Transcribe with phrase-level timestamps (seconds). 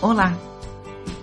[0.00, 0.32] Olá!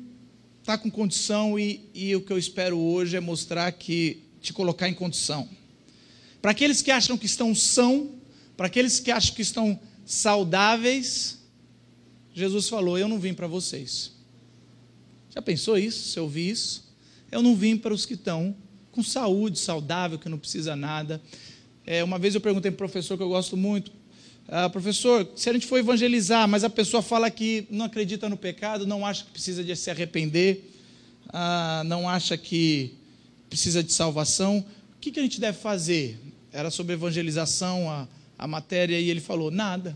[0.59, 4.87] está com condição e, e o que eu espero hoje é mostrar que te colocar
[4.87, 5.49] em condição.
[6.39, 8.11] Para aqueles que acham que estão são,
[8.55, 11.39] para aqueles que acham que estão saudáveis,
[12.31, 14.11] Jesus falou: Eu não vim para vocês.
[15.33, 16.19] Já pensou isso?
[16.19, 16.93] Eu vi isso?
[17.31, 18.55] Eu não vim para os que estão
[18.97, 21.21] com saúde, saudável, que não precisa nada.
[21.85, 23.91] É, uma vez eu perguntei para um professor que eu gosto muito,
[24.47, 28.35] ah, professor, se a gente for evangelizar, mas a pessoa fala que não acredita no
[28.35, 30.73] pecado, não acha que precisa de se arrepender,
[31.29, 32.95] ah, não acha que
[33.47, 36.19] precisa de salvação, o que, que a gente deve fazer?
[36.51, 39.95] Era sobre evangelização a, a matéria e ele falou: nada.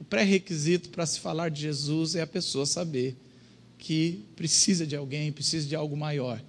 [0.00, 3.14] O pré-requisito para se falar de Jesus é a pessoa saber
[3.76, 6.42] que precisa de alguém, precisa de algo maior.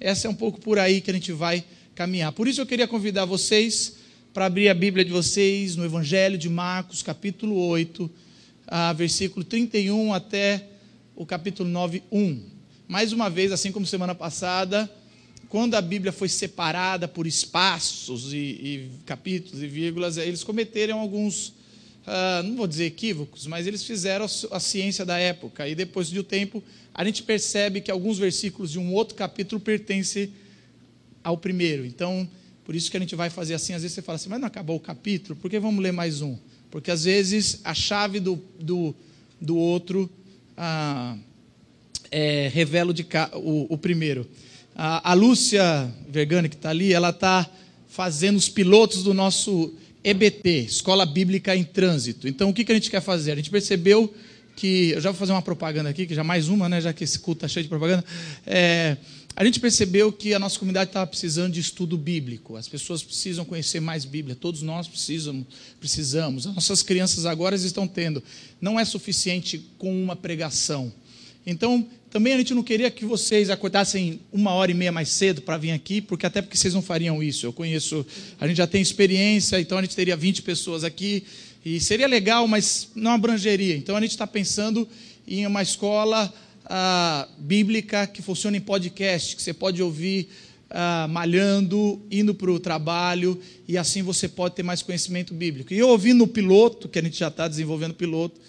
[0.00, 1.62] Essa é um pouco por aí que a gente vai
[1.94, 2.32] caminhar.
[2.32, 3.96] Por isso eu queria convidar vocês
[4.32, 8.10] para abrir a Bíblia de vocês no Evangelho de Marcos, capítulo 8,
[8.66, 10.66] a versículo 31 até
[11.14, 12.42] o capítulo 9, 1.
[12.88, 14.90] Mais uma vez, assim como semana passada,
[15.50, 21.52] quando a Bíblia foi separada por espaços e, e capítulos e vírgulas, eles cometeram alguns,
[22.06, 25.68] uh, não vou dizer equívocos, mas eles fizeram a ciência da época.
[25.68, 26.62] E depois de um tempo,
[26.94, 30.32] a gente percebe que alguns versículos de um outro capítulo pertencem
[31.22, 31.84] ao primeiro.
[31.84, 32.28] Então,
[32.64, 33.72] por isso que a gente vai fazer assim.
[33.72, 35.36] Às vezes você fala assim, mas não acabou o capítulo?
[35.36, 36.36] Por que vamos ler mais um?
[36.70, 38.94] Porque às vezes a chave do, do,
[39.40, 40.08] do outro
[40.56, 41.16] ah,
[42.10, 44.26] é, revela o, o, o primeiro.
[44.74, 47.50] A, a Lúcia Vergani, que está ali, ela está
[47.88, 52.26] fazendo os pilotos do nosso EBT, Escola Bíblica em Trânsito.
[52.26, 53.32] Então, o que, que a gente quer fazer?
[53.32, 54.12] A gente percebeu
[54.56, 57.04] que eu já vou fazer uma propaganda aqui, que já mais uma, né, já que
[57.04, 58.04] esse culto está cheio de propaganda.
[58.46, 58.96] É,
[59.36, 62.56] a gente percebeu que a nossa comunidade estava precisando de estudo bíblico.
[62.56, 64.34] As pessoas precisam conhecer mais Bíblia.
[64.34, 65.46] Todos nós precisamos,
[65.78, 66.46] precisamos.
[66.46, 68.22] As nossas crianças agora estão tendo.
[68.60, 70.92] Não é suficiente com uma pregação.
[71.46, 75.42] Então, também a gente não queria que vocês acordassem uma hora e meia mais cedo
[75.42, 77.46] para vir aqui, porque até porque vocês não fariam isso.
[77.46, 78.04] Eu conheço,
[78.40, 81.24] a gente já tem experiência, então a gente teria 20 pessoas aqui
[81.64, 83.76] e seria legal, mas não abrangeria.
[83.76, 84.88] Então a gente está pensando
[85.26, 86.32] em uma escola
[86.64, 90.28] ah, bíblica que funcione em podcast, que você pode ouvir
[90.68, 95.72] ah, malhando, indo para o trabalho, e assim você pode ter mais conhecimento bíblico.
[95.72, 98.40] E eu ouvi no piloto, que a gente já está desenvolvendo piloto,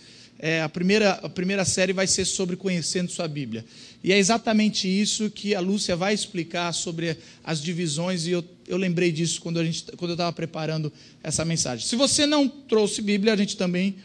[0.43, 3.63] é, a, primeira, a primeira série vai ser sobre conhecendo sua Bíblia.
[4.03, 8.75] E é exatamente isso que a Lúcia vai explicar sobre as divisões, e eu, eu
[8.75, 10.91] lembrei disso quando, a gente, quando eu estava preparando
[11.21, 11.85] essa mensagem.
[11.85, 13.95] Se você não trouxe Bíblia, a gente também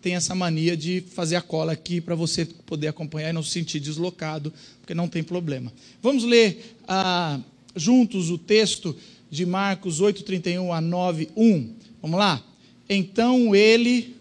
[0.00, 3.50] tem essa mania de fazer a cola aqui para você poder acompanhar e não se
[3.50, 5.72] sentir deslocado, porque não tem problema.
[6.00, 7.40] Vamos ler ah,
[7.74, 8.96] juntos o texto
[9.28, 11.74] de Marcos 8, 31 a 9, 1.
[12.00, 12.40] Vamos lá?
[12.88, 14.14] Então ele.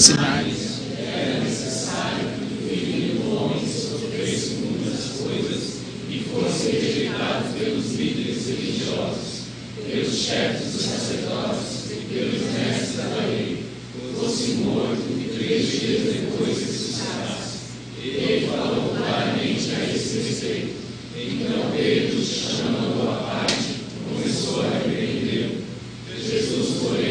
[0.00, 0.60] Sinais
[21.80, 25.62] Pedro, chamando-o parte, começou a repreendê-lo.
[26.14, 27.09] Jesus, porém,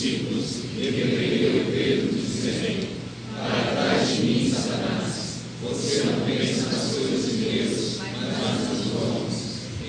[0.00, 2.86] Repreendeu Pedro, dizendo:
[3.34, 8.94] Para trás de mim, Satanás, você não pensa nas coisas de Deus, mas nas dos
[8.94, 9.38] homens.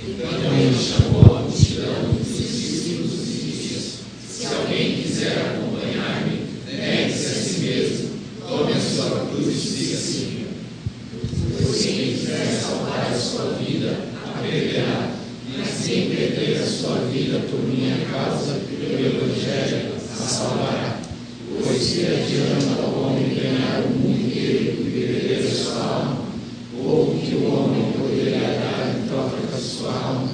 [0.08, 7.30] Então ele chamou a multidão dos discípulos e disse: Se alguém quiser acompanhar-me, negue-se a
[7.30, 8.10] si mesmo,
[8.48, 10.46] tome a sua cruz e siga-se.
[11.62, 13.96] Pois quem quiser salvar a sua vida,
[14.26, 15.20] a perderá.
[15.56, 21.00] Mas quem perder a sua vida por minha causa, pelo Evangelho, a salvará.
[21.64, 26.22] Pois que adianta ao homem ganhar o mundo inteiro e perder a sua alma?
[26.78, 30.30] Ou o que o homem poderá dar em troca da sua alma?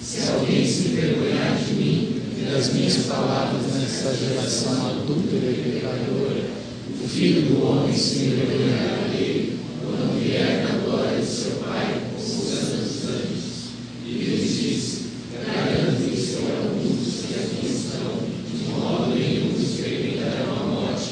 [0.00, 6.44] Se alguém se envergonhar de mim e das minhas palavras nessa geração adúltera e pecadora,
[7.02, 12.20] o Filho do Homem se envergonhará dele quando vier na glória de seu Pai com
[12.20, 13.70] os santos anjos.
[14.06, 15.00] E lhes disse:
[15.46, 18.12] Garanto-lhes que alguns que aqui estão,
[18.50, 21.10] de modo nenhum experimentarão a morte,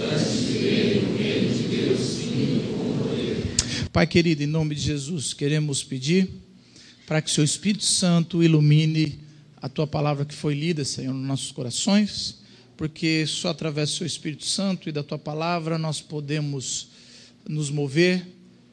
[0.00, 3.36] antes de verem o reino de Deus vindo com poder.
[4.10, 6.28] Pai querido, em nome de Jesus, queremos pedir
[7.06, 9.20] para que o Seu Espírito Santo ilumine
[9.62, 12.40] a Tua palavra que foi lida, Senhor, nos nossos corações,
[12.76, 16.88] porque só através do Seu Espírito Santo e da Tua palavra nós podemos
[17.48, 18.26] nos mover,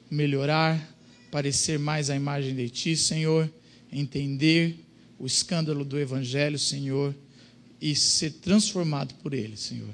[0.09, 0.97] melhorar,
[1.29, 3.47] parecer mais a imagem de Ti, Senhor,
[3.93, 4.83] entender
[5.19, 7.13] o escândalo do Evangelho, Senhor,
[7.79, 9.93] e ser transformado por ele, Senhor.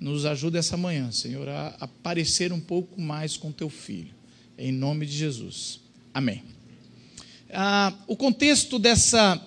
[0.00, 4.19] Nos ajuda essa manhã, Senhor, a, a parecer um pouco mais com Teu Filho.
[4.62, 5.80] Em nome de Jesus.
[6.12, 6.42] Amém.
[7.50, 9.40] Ah, o contexto dessa,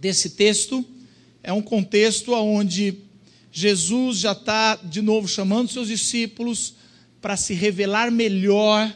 [0.00, 0.84] desse texto
[1.42, 2.98] é um contexto onde
[3.50, 6.74] Jesus já está de novo chamando seus discípulos
[7.20, 8.94] para se revelar melhor,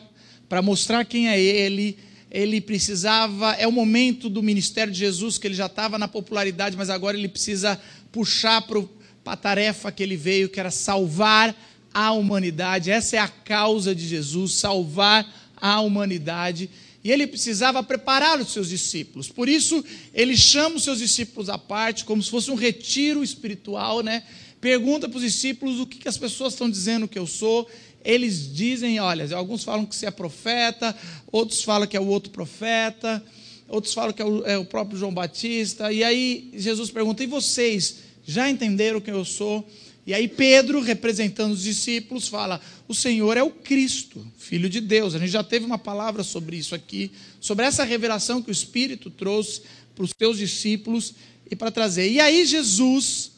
[0.49, 1.99] para mostrar quem é Ele.
[2.31, 6.77] Ele precisava, é o momento do ministério de Jesus que ele já estava na popularidade,
[6.77, 7.81] mas agora ele precisa
[8.13, 8.81] puxar para
[9.25, 11.53] a tarefa que ele veio, que era salvar
[11.97, 12.91] a humanidade.
[12.91, 15.27] Essa é a causa de Jesus, salvar
[15.57, 16.69] a humanidade.
[17.03, 19.31] E ele precisava preparar os seus discípulos.
[19.31, 19.83] Por isso,
[20.13, 24.25] ele chama os seus discípulos à parte, como se fosse um retiro espiritual, né?
[24.61, 27.67] Pergunta para os discípulos o que, que as pessoas estão dizendo que eu sou.
[28.05, 30.95] Eles dizem, olha, alguns falam que você é profeta,
[31.33, 33.25] outros falam que é o outro profeta,
[33.69, 35.91] outros falam que é o, é o próprio João Batista.
[35.91, 39.67] E aí Jesus pergunta: e vocês já entenderam quem eu sou?
[40.07, 45.15] E aí Pedro, representando os discípulos, fala: O Senhor é o Cristo, Filho de Deus.
[45.15, 47.11] A gente já teve uma palavra sobre isso aqui,
[47.41, 49.63] sobre essa revelação que o Espírito trouxe
[49.97, 51.15] para os seus discípulos
[51.51, 52.09] e para trazer.
[52.09, 53.33] E aí Jesus,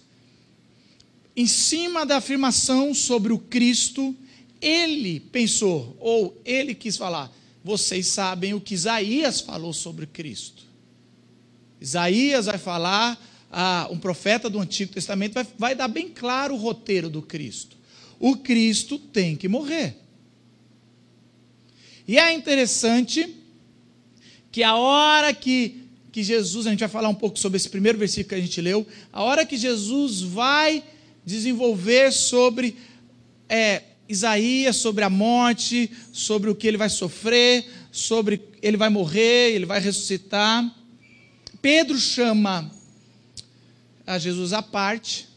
[1.34, 4.14] em cima da afirmação sobre o Cristo,
[4.60, 7.32] ele pensou, ou ele quis falar:
[7.64, 10.64] Vocês sabem o que Isaías falou sobre Cristo.
[11.80, 13.18] Isaías vai falar
[13.90, 17.76] um profeta do Antigo Testamento vai, vai dar bem claro o roteiro do Cristo.
[18.20, 19.96] O Cristo tem que morrer.
[22.06, 23.36] E é interessante
[24.50, 27.98] que a hora que, que Jesus, a gente vai falar um pouco sobre esse primeiro
[27.98, 30.82] versículo que a gente leu, a hora que Jesus vai
[31.24, 32.76] desenvolver sobre
[33.48, 39.52] é, Isaías, sobre a morte, sobre o que ele vai sofrer, sobre ele vai morrer,
[39.52, 40.74] ele vai ressuscitar.
[41.60, 42.70] Pedro chama
[44.08, 45.28] a Jesus à parte.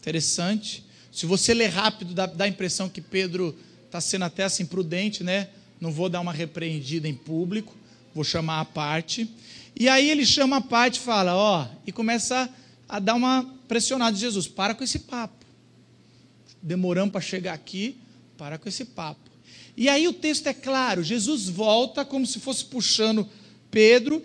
[0.00, 0.84] Interessante.
[1.12, 3.56] Se você ler rápido, dá, dá a impressão que Pedro
[3.86, 5.48] está sendo até assim prudente, né?
[5.80, 7.76] Não vou dar uma repreendida em público,
[8.12, 9.30] vou chamar à parte.
[9.78, 12.52] E aí ele chama a parte fala, ó, e começa
[12.88, 14.48] a dar uma pressionada de Jesus.
[14.48, 15.46] Para com esse papo.
[16.60, 17.96] Demoramos para chegar aqui,
[18.36, 19.30] para com esse papo.
[19.76, 23.28] E aí o texto é claro, Jesus volta como se fosse puxando
[23.70, 24.20] Pedro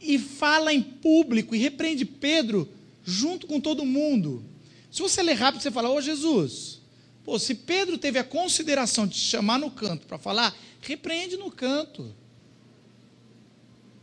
[0.00, 2.68] e fala em público e repreende Pedro
[3.04, 4.44] junto com todo mundo.
[4.90, 6.80] Se você ler rápido, você fala: Ô Jesus,
[7.24, 11.50] pô, se Pedro teve a consideração de te chamar no canto para falar, repreende no
[11.50, 12.14] canto.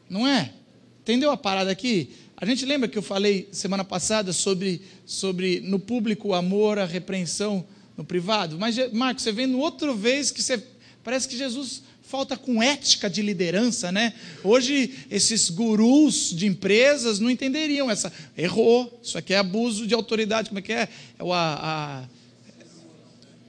[0.09, 0.53] Não é?
[1.01, 2.09] Entendeu a parada aqui?
[2.35, 6.85] A gente lembra que eu falei semana passada sobre, sobre no público o amor, a
[6.85, 7.65] repreensão
[7.97, 8.57] no privado?
[8.57, 10.63] Mas, Marcos, você vem outra vez que você.
[11.03, 14.13] Parece que Jesus falta com ética de liderança, né?
[14.43, 18.11] Hoje esses gurus de empresas não entenderiam essa.
[18.35, 20.89] Errou, isso aqui é abuso de autoridade, como é que é?
[21.19, 22.07] É o a,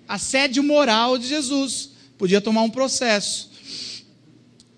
[0.07, 1.93] a, assédio moral de Jesus.
[2.19, 3.51] Podia tomar um processo.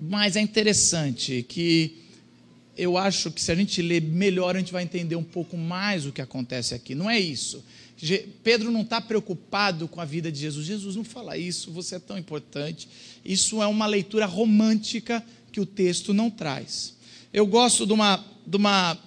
[0.01, 1.99] Mas é interessante que
[2.79, 6.07] eu acho que se a gente ler melhor, a gente vai entender um pouco mais
[6.07, 6.95] o que acontece aqui.
[6.95, 7.65] Não é isso.
[8.43, 10.67] Pedro não está preocupado com a vida de Jesus.
[10.67, 12.89] Jesus não fala isso, você é tão importante.
[13.25, 16.95] Isso é uma leitura romântica que o texto não traz.
[17.33, 18.99] Eu gosto de uma, de uma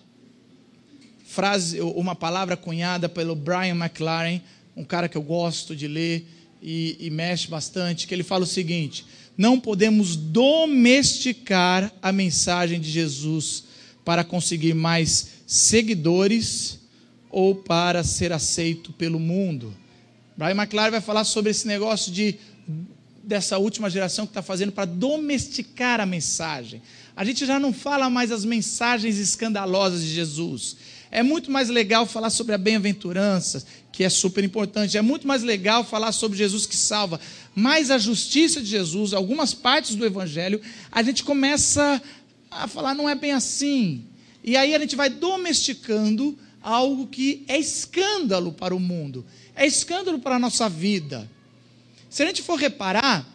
[1.26, 4.40] frase, uma palavra cunhada pelo Brian McLaren,
[4.76, 6.28] um cara que eu gosto de ler
[6.62, 9.06] e, e mexe bastante, que ele fala o seguinte:
[9.38, 13.66] não podemos domesticar a mensagem de Jesus
[14.06, 16.80] para conseguir mais seguidores
[17.30, 19.74] ou para ser aceito pelo mundo.
[20.38, 22.36] Brian McLaren vai falar sobre esse negócio de
[23.26, 26.82] dessa última geração que está fazendo para domesticar a mensagem.
[27.16, 30.78] A gente já não fala mais as mensagens escandalosas de Jesus.
[31.10, 34.98] É muito mais legal falar sobre a bem-aventurança, que é super importante.
[34.98, 37.20] É muito mais legal falar sobre Jesus que salva.
[37.56, 42.02] Mas a justiça de Jesus, algumas partes do Evangelho, a gente começa
[42.52, 44.04] a falar, não é bem assim.
[44.44, 50.20] E aí a gente vai domesticando algo que é escândalo para o mundo, é escândalo
[50.20, 51.30] para a nossa vida.
[52.16, 53.28] Se a gente for reparar,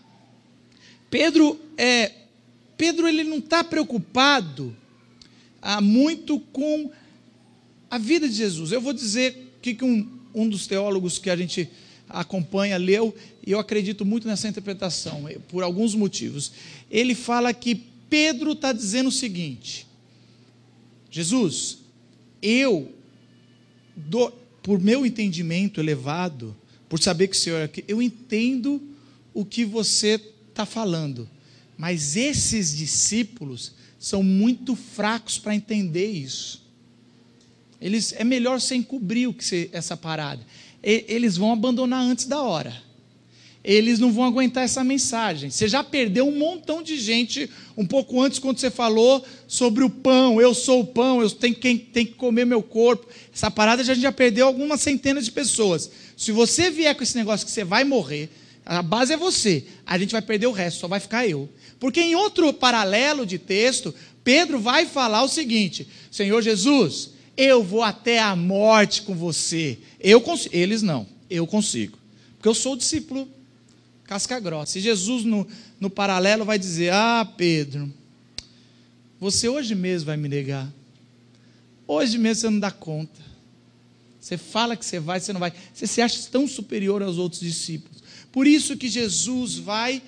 [1.10, 2.12] Pedro é,
[2.78, 4.74] Pedro ele não está preocupado
[5.60, 6.90] ah, muito com
[7.90, 8.72] a vida de Jesus.
[8.72, 11.68] Eu vou dizer o que, que um, um dos teólogos que a gente
[12.08, 13.14] acompanha leu,
[13.46, 16.50] e eu acredito muito nessa interpretação, eh, por alguns motivos.
[16.90, 17.74] Ele fala que
[18.08, 19.86] Pedro está dizendo o seguinte:
[21.10, 21.80] Jesus,
[22.40, 22.94] eu,
[23.94, 24.30] do,
[24.62, 26.56] por meu entendimento elevado,
[26.90, 28.82] por saber que o Senhor é aqui, eu entendo
[29.32, 31.30] o que você está falando,
[31.78, 36.60] mas esses discípulos são muito fracos para entender isso.
[37.80, 40.44] Eles, é melhor você encobrir o que você, essa parada.
[40.82, 42.76] E, eles vão abandonar antes da hora.
[43.62, 45.50] Eles não vão aguentar essa mensagem.
[45.50, 49.90] Você já perdeu um montão de gente um pouco antes, quando você falou sobre o
[49.90, 50.40] pão.
[50.40, 53.06] Eu sou o pão, eu tenho quem tem que comer meu corpo.
[53.32, 55.90] Essa parada a gente já perdeu algumas centenas de pessoas.
[56.20, 58.28] Se você vier com esse negócio que você vai morrer,
[58.66, 59.64] a base é você.
[59.86, 61.48] A gente vai perder o resto, só vai ficar eu.
[61.78, 67.82] Porque em outro paralelo de texto, Pedro vai falar o seguinte: Senhor Jesus, eu vou
[67.82, 69.78] até a morte com você.
[69.98, 70.54] Eu consigo.
[70.54, 71.98] Eles não, eu consigo.
[72.36, 73.26] Porque eu sou discípulo
[74.04, 74.76] casca grossa.
[74.76, 75.48] E Jesus, no,
[75.80, 77.90] no paralelo, vai dizer: Ah, Pedro,
[79.18, 80.70] você hoje mesmo vai me negar.
[81.88, 83.29] Hoje mesmo você não dá conta.
[84.20, 85.52] Você fala que você vai, você não vai.
[85.72, 88.02] Você se acha tão superior aos outros discípulos.
[88.30, 90.02] Por isso que Jesus vai,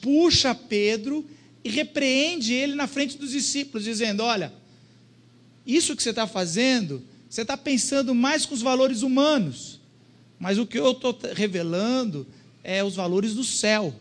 [0.00, 1.26] puxa Pedro
[1.64, 4.52] e repreende ele na frente dos discípulos, dizendo: Olha
[5.66, 9.80] isso que você está fazendo, você está pensando mais com os valores humanos.
[10.38, 12.26] Mas o que eu estou revelando
[12.62, 13.94] é os valores do céu.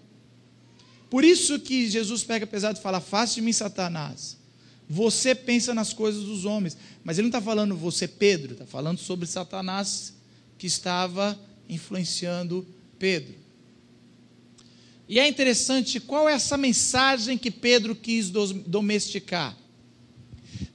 [1.09, 4.37] Por isso que Jesus pega pesado e fala: Faça de mim, Satanás.
[4.93, 6.77] Você pensa nas coisas dos homens.
[7.03, 10.13] Mas ele não está falando você, Pedro, está falando sobre Satanás
[10.55, 12.65] que estava influenciando
[12.99, 13.33] Pedro.
[15.09, 19.57] E é interessante qual é essa mensagem que Pedro quis domesticar.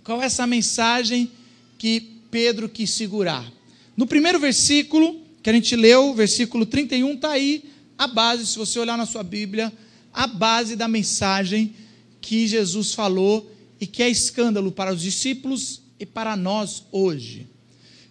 [0.02, 1.30] Qual é essa mensagem
[1.78, 3.50] que Pedro quis segurar?
[3.96, 8.80] No primeiro versículo que a gente leu, versículo 31, está aí a base, se você
[8.80, 9.72] olhar na sua Bíblia,
[10.12, 11.72] a base da mensagem
[12.20, 13.48] que Jesus falou
[13.80, 17.46] e que é escândalo para os discípulos e para nós hoje.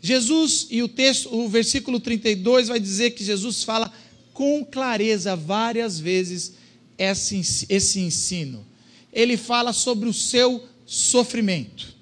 [0.01, 3.91] Jesus, e o texto, o versículo 32 vai dizer que Jesus fala
[4.33, 6.53] com clareza várias vezes
[6.97, 8.65] esse, esse ensino.
[9.11, 11.95] Ele fala sobre o seu sofrimento.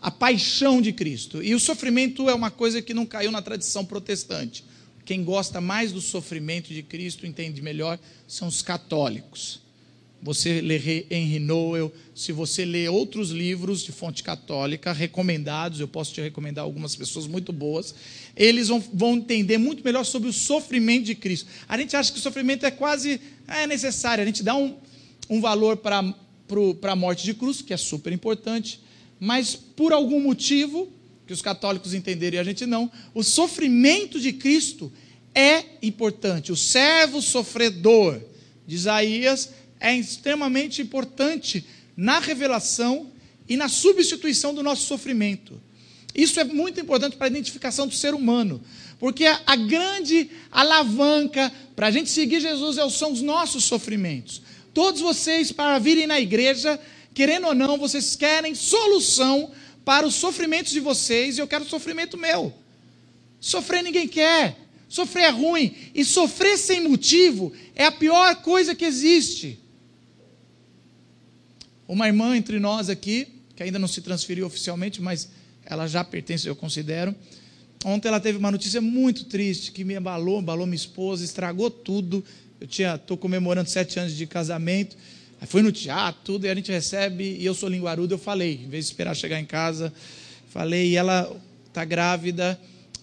[0.00, 1.42] A paixão de Cristo.
[1.42, 4.64] E o sofrimento é uma coisa que não caiu na tradição protestante.
[5.04, 9.60] Quem gosta mais do sofrimento de Cristo, entende melhor, são os católicos.
[10.24, 16.14] Você lê Henry Noel, se você lê outros livros de fonte católica, recomendados, eu posso
[16.14, 17.94] te recomendar algumas pessoas muito boas,
[18.34, 21.50] eles vão, vão entender muito melhor sobre o sofrimento de Cristo.
[21.68, 24.78] A gente acha que o sofrimento é quase é necessário, a gente dá um,
[25.28, 28.80] um valor para a morte de cruz, que é super importante,
[29.20, 30.88] mas por algum motivo,
[31.26, 34.90] que os católicos entenderam e a gente não, o sofrimento de Cristo
[35.34, 36.50] é importante.
[36.50, 38.18] O servo sofredor
[38.66, 39.50] de Isaías
[39.84, 41.62] é extremamente importante
[41.94, 43.12] na revelação
[43.46, 45.60] e na substituição do nosso sofrimento.
[46.14, 48.62] Isso é muito importante para a identificação do ser humano,
[48.98, 54.40] porque a, grande alavanca para a gente seguir Jesus é são os nossos sofrimentos.
[54.72, 56.80] Todos vocês, para virem na igreja,
[57.12, 59.50] querendo ou não, vocês querem solução
[59.84, 62.54] para os sofrimentos de vocês e eu quero sofrimento meu.
[63.38, 64.56] Sofrer ninguém quer.
[64.88, 65.74] Sofrer é ruim.
[65.94, 69.60] E sofrer sem motivo é a pior coisa que existe.
[71.86, 75.28] Uma irmã entre nós aqui, que ainda não se transferiu oficialmente, mas
[75.64, 77.14] ela já pertence, eu considero.
[77.84, 82.24] Ontem ela teve uma notícia muito triste que me abalou, abalou minha esposa, estragou tudo.
[82.60, 84.96] Eu tinha, estou comemorando sete anos de casamento.
[85.40, 88.60] Aí fui no teatro, tudo, e a gente recebe, e eu sou linguarudo, eu falei,
[88.64, 89.92] em vez de esperar chegar em casa,
[90.48, 91.30] falei, e ela
[91.66, 92.58] está grávida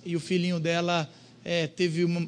[0.06, 1.10] e o filhinho dela
[1.44, 2.28] é, teve uma,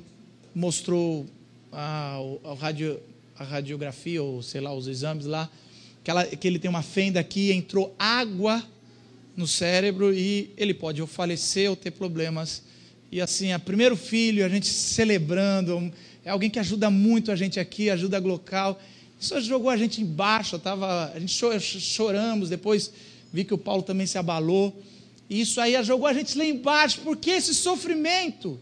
[0.54, 1.26] mostrou
[1.72, 3.00] a, a, radio,
[3.38, 5.50] a radiografia, ou sei lá, os exames lá,
[6.04, 8.64] que, ela, que ele tem uma fenda aqui, entrou água
[9.36, 12.64] no cérebro e ele pode ou falecer ou ter problemas.
[13.12, 15.92] E assim, o primeiro filho, a gente celebrando,
[16.26, 18.82] é alguém que ajuda muito a gente aqui, ajuda local.
[19.20, 22.92] Isso jogou a gente embaixo, tava, a gente choramos, depois
[23.32, 24.82] vi que o Paulo também se abalou.
[25.30, 27.02] E isso aí jogou a gente lá embaixo.
[27.02, 28.60] Por que esse sofrimento?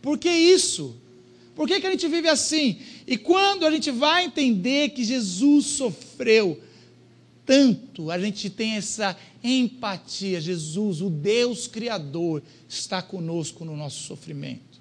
[0.00, 0.96] Por que isso?
[1.54, 2.78] Por que, que a gente vive assim?
[3.06, 6.60] E quando a gente vai entender que Jesus sofreu
[7.44, 10.40] tanto, a gente tem essa empatia.
[10.40, 14.80] Jesus, o Deus Criador, está conosco no nosso sofrimento.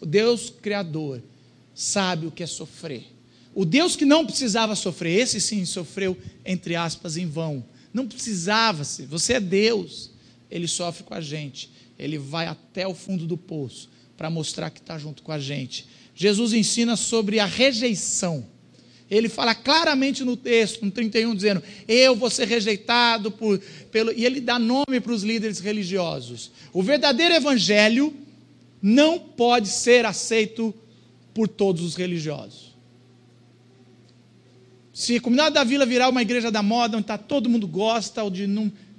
[0.00, 1.22] O Deus Criador
[1.74, 3.04] sabe o que é sofrer.
[3.54, 7.64] O Deus que não precisava sofrer, esse sim sofreu, entre aspas, em vão.
[7.94, 9.06] Não precisava, -se.
[9.06, 10.10] você é Deus.
[10.50, 11.70] Ele sofre com a gente.
[11.98, 13.88] Ele vai até o fundo do poço
[14.18, 15.86] para mostrar que está junto com a gente.
[16.12, 18.44] Jesus ensina sobre a rejeição.
[19.08, 23.58] Ele fala claramente no texto, no 31, dizendo: Eu vou ser rejeitado por.
[23.92, 26.50] Pelo, e ele dá nome para os líderes religiosos.
[26.74, 28.12] O verdadeiro evangelho
[28.82, 30.74] não pode ser aceito
[31.32, 32.76] por todos os religiosos.
[34.92, 38.24] Se a comunidade da vila virar uma igreja da moda, onde tá, todo mundo gosta,
[38.24, 38.48] onde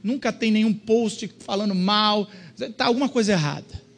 [0.02, 3.89] nunca tem nenhum post falando mal, está alguma coisa errada.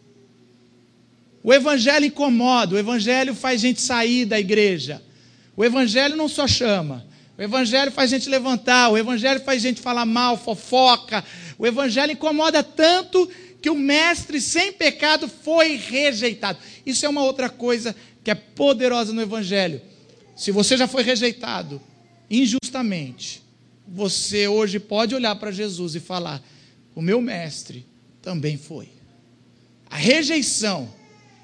[1.43, 5.01] O evangelho incomoda, o evangelho faz gente sair da igreja.
[5.57, 7.05] O evangelho não só chama,
[7.37, 11.23] o evangelho faz gente levantar, o evangelho faz gente falar mal, fofoca.
[11.57, 13.27] O evangelho incomoda tanto
[13.61, 16.59] que o mestre sem pecado foi rejeitado.
[16.85, 19.81] Isso é uma outra coisa que é poderosa no evangelho.
[20.35, 21.81] Se você já foi rejeitado
[22.29, 23.41] injustamente,
[23.87, 26.41] você hoje pode olhar para Jesus e falar:
[26.93, 27.85] "O meu mestre
[28.21, 28.89] também foi".
[29.89, 31.00] A rejeição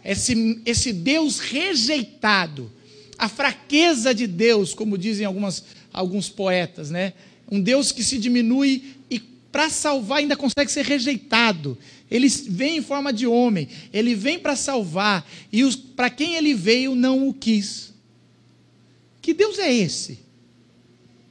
[0.07, 2.71] esse, esse Deus rejeitado,
[3.17, 7.11] a fraqueza de Deus, como dizem algumas, alguns poetas, né?
[7.51, 11.77] Um Deus que se diminui e para salvar ainda consegue ser rejeitado.
[12.09, 16.95] Ele vem em forma de homem, ele vem para salvar e para quem ele veio
[16.95, 17.93] não o quis.
[19.21, 20.19] Que Deus é esse?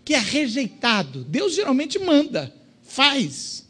[0.05, 1.25] Que é rejeitado.
[1.25, 3.65] Deus geralmente manda, faz.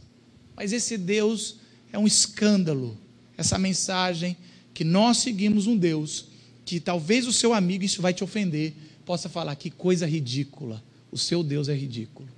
[0.57, 1.57] Mas esse Deus
[1.93, 2.99] é um escândalo.
[3.39, 4.37] Essa mensagem
[4.77, 6.27] que nós seguimos um Deus
[6.67, 8.75] que talvez o seu amigo, isso vai te ofender,
[9.07, 12.29] possa falar que coisa ridícula, o seu Deus é ridículo.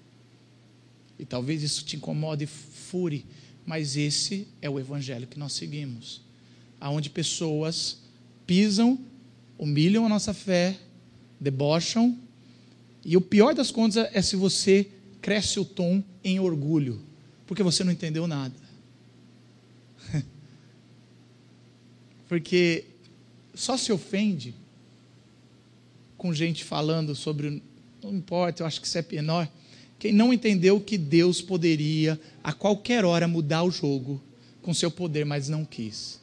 [1.18, 3.26] E talvez isso te incomode fure,
[3.66, 6.20] mas esse é o evangelho que nós seguimos,
[6.80, 7.98] aonde pessoas
[8.46, 9.00] pisam,
[9.58, 10.78] humilham a nossa fé,
[11.40, 12.16] debocham,
[13.04, 14.88] e o pior das contas é se você
[15.20, 17.00] cresce o tom em orgulho,
[17.48, 18.67] porque você não entendeu nada.
[22.28, 22.84] Porque
[23.54, 24.54] só se ofende
[26.16, 27.62] com gente falando sobre.
[28.02, 29.48] Não importa, eu acho que isso é menor.
[29.98, 34.22] Quem não entendeu que Deus poderia a qualquer hora mudar o jogo
[34.62, 36.20] com seu poder, mas não quis.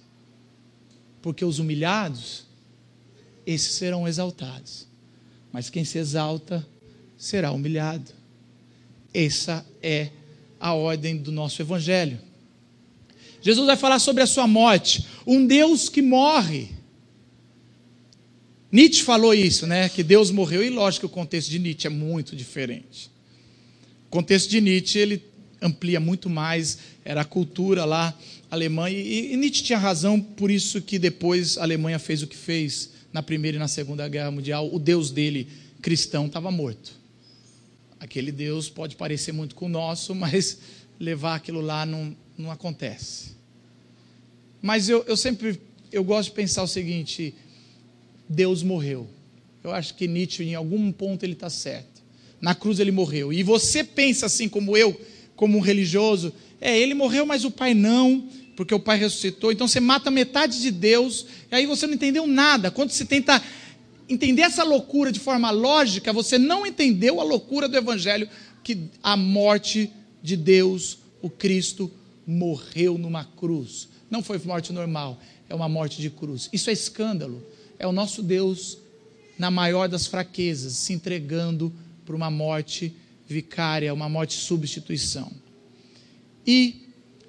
[1.21, 2.45] Porque os humilhados,
[3.45, 4.87] esses serão exaltados.
[5.51, 6.65] Mas quem se exalta
[7.17, 8.11] será humilhado.
[9.13, 10.11] Essa é
[10.59, 12.19] a ordem do nosso evangelho.
[13.45, 16.69] Jesus vai falar sobre a sua morte, um Deus que morre.
[18.71, 19.87] Nietzsche falou isso, né?
[19.87, 23.07] Que Deus morreu, e lógico que o contexto de Nietzsche é muito diferente.
[24.07, 25.23] O contexto de Nietzsche ele
[25.61, 28.17] amplia muito mais, era a cultura lá
[28.49, 32.35] alemã, e, e Nietzsche tinha razão, por isso que depois a Alemanha fez o que
[32.35, 35.47] fez na Primeira e na Segunda Guerra Mundial, o Deus dele,
[35.83, 36.93] cristão, estava morto.
[37.99, 40.57] Aquele Deus pode parecer muito com o nosso, mas
[40.99, 43.34] levar aquilo lá não, não acontece.
[44.61, 45.59] Mas eu, eu sempre
[45.91, 47.33] eu gosto de pensar o seguinte:
[48.27, 49.07] Deus morreu.
[49.63, 52.03] Eu acho que Nietzsche, em algum ponto, ele está certo.
[52.39, 53.33] Na cruz ele morreu.
[53.33, 54.99] E você pensa assim como eu,
[55.35, 59.51] como um religioso, é, ele morreu, mas o pai não, porque o pai ressuscitou.
[59.51, 62.69] Então você mata metade de Deus, e aí você não entendeu nada.
[62.69, 63.41] Quando você tenta
[64.07, 68.29] entender essa loucura de forma lógica, você não entendeu a loucura do evangelho
[68.63, 69.91] que a morte
[70.21, 71.91] de Deus, o Cristo,
[72.27, 73.87] morreu numa cruz.
[74.15, 76.47] Não foi morte normal, é uma morte de cruz.
[76.53, 77.45] Isso é escândalo.
[77.77, 78.77] É o nosso Deus,
[79.37, 81.69] na maior das fraquezas, se entregando
[82.05, 82.95] para uma morte
[83.27, 85.29] vicária, uma morte substituição.
[86.47, 86.87] E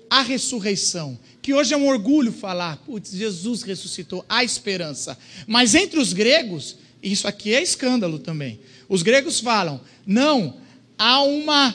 [0.09, 5.19] a ressurreição, que hoje é um orgulho falar, putz, Jesus ressuscitou, há esperança.
[5.45, 8.61] Mas entre os gregos, isso aqui é escândalo também.
[8.89, 10.59] Os gregos falam, não,
[10.97, 11.75] há uma,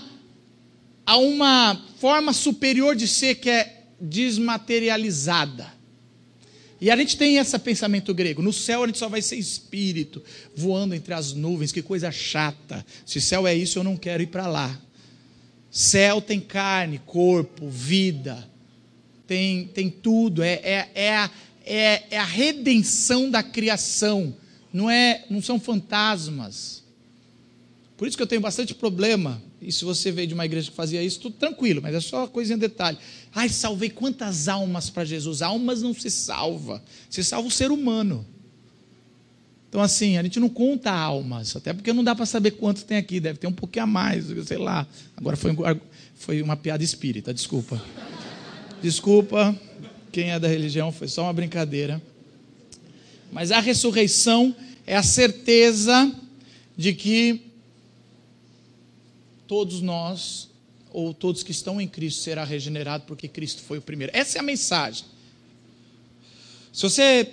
[1.05, 5.71] há uma forma superior de ser que é desmaterializada.
[6.81, 10.23] E a gente tem esse pensamento grego: no céu a gente só vai ser espírito,
[10.55, 12.83] voando entre as nuvens, que coisa chata.
[13.05, 14.79] Se céu é isso, eu não quero ir para lá.
[15.69, 18.49] Céu tem carne, corpo, vida,
[19.27, 21.31] tem, tem tudo, é, é, é, a,
[21.65, 24.35] é, é a redenção da criação,
[24.73, 26.80] não, é, não são fantasmas.
[28.01, 29.39] Por isso que eu tenho bastante problema.
[29.61, 32.25] E se você veio de uma igreja que fazia isso, tudo tranquilo, mas é só
[32.25, 32.97] coisinha detalhe.
[33.31, 35.43] Ai, salvei quantas almas para Jesus?
[35.43, 38.25] Almas não se salva, se salva o ser humano.
[39.69, 42.97] Então, assim, a gente não conta almas, até porque não dá para saber quantos tem
[42.97, 44.87] aqui, deve ter um pouquinho a mais, sei lá.
[45.15, 45.55] Agora foi,
[46.15, 47.79] foi uma piada espírita, desculpa.
[48.81, 49.55] Desculpa,
[50.11, 52.01] quem é da religião, foi só uma brincadeira.
[53.31, 54.55] Mas a ressurreição
[54.87, 56.11] é a certeza
[56.75, 57.50] de que
[59.51, 60.47] todos nós,
[60.93, 64.09] ou todos que estão em Cristo, será regenerado, porque Cristo foi o primeiro.
[64.15, 65.03] Essa é a mensagem.
[66.71, 67.27] Se você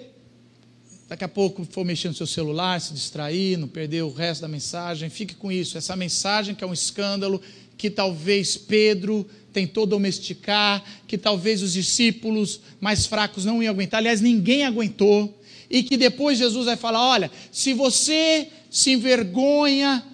[1.08, 4.48] daqui a pouco for mexer no seu celular, se distrair, não perder o resto da
[4.48, 5.78] mensagem, fique com isso.
[5.78, 7.40] Essa mensagem que é um escândalo,
[7.76, 14.20] que talvez Pedro tentou domesticar, que talvez os discípulos mais fracos não iam aguentar, aliás,
[14.20, 20.04] ninguém aguentou, e que depois Jesus vai falar: olha, se você se envergonha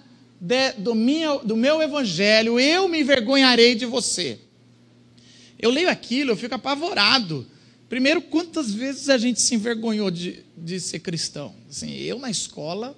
[0.45, 4.37] de, do, minha, do meu evangelho, eu me envergonharei de você.
[5.57, 7.47] Eu leio aquilo, eu fico apavorado.
[7.89, 11.55] Primeiro, quantas vezes a gente se envergonhou de, de ser cristão?
[11.67, 12.95] Assim, eu na escola,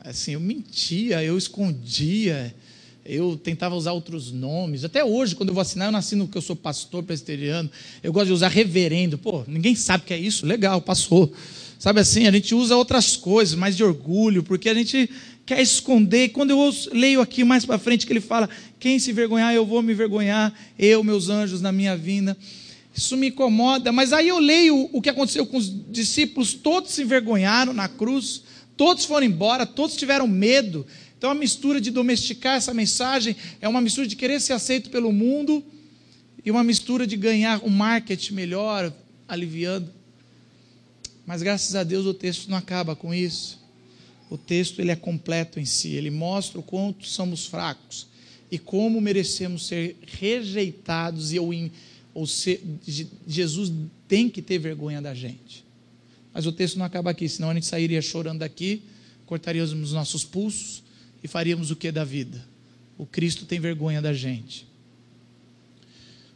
[0.00, 2.54] assim, eu mentia, eu escondia,
[3.02, 4.84] eu tentava usar outros nomes.
[4.84, 7.70] Até hoje, quando eu vou assinar, eu não assino que eu sou pastor presbiteriano,
[8.02, 9.16] eu gosto de usar reverendo.
[9.16, 11.32] Pô, ninguém sabe o que é isso, legal, passou.
[11.78, 15.08] Sabe assim, a gente usa outras coisas, mais de orgulho, porque a gente
[15.44, 16.30] quer esconder.
[16.30, 18.48] Quando eu leio aqui mais para frente que ele fala:
[18.78, 22.36] quem se vergonhar, eu vou me vergonhar, eu, meus anjos, na minha vinda.
[22.94, 27.02] Isso me incomoda, mas aí eu leio o que aconteceu com os discípulos, todos se
[27.02, 28.42] envergonharam na cruz,
[28.76, 30.86] todos foram embora, todos tiveram medo.
[31.16, 35.12] Então a mistura de domesticar essa mensagem é uma mistura de querer ser aceito pelo
[35.12, 35.62] mundo
[36.44, 38.92] e uma mistura de ganhar um marketing melhor,
[39.28, 39.90] aliviando.
[41.26, 43.59] Mas graças a Deus o texto não acaba com isso.
[44.30, 48.06] O texto ele é completo em si, ele mostra o quanto somos fracos
[48.48, 51.52] e como merecemos ser rejeitados e ou
[52.12, 52.60] ou se,
[53.26, 53.72] Jesus
[54.08, 55.64] tem que ter vergonha da gente.
[56.32, 58.82] Mas o texto não acaba aqui, senão a gente sairia chorando daqui,
[59.26, 60.82] cortaríamos os nossos pulsos
[61.22, 62.44] e faríamos o que da vida?
[62.98, 64.66] O Cristo tem vergonha da gente.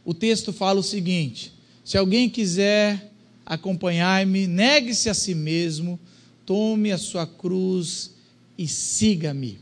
[0.03, 1.51] O texto fala o seguinte:
[1.83, 3.11] se alguém quiser
[3.45, 5.99] acompanhar-me, negue-se a si mesmo,
[6.45, 8.11] tome a sua cruz
[8.57, 9.59] e siga-me.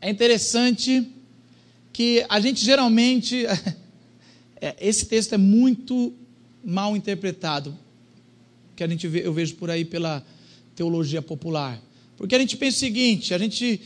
[0.00, 1.06] É interessante
[1.92, 3.44] que a gente geralmente
[4.60, 6.12] É, esse texto é muito
[6.64, 7.76] mal interpretado,
[8.74, 10.24] que a gente vê, eu vejo por aí pela
[10.74, 11.80] teologia popular.
[12.16, 13.80] Porque a gente pensa o seguinte: a gente,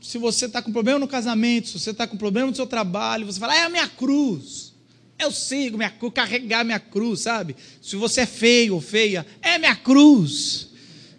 [0.00, 3.26] se você está com problema no casamento, se você está com problema no seu trabalho,
[3.26, 4.70] você fala, é a minha cruz.
[5.18, 7.54] Eu sigo minha cruz, carregar minha cruz, sabe?
[7.82, 10.69] Se você é feio ou feia, é minha cruz.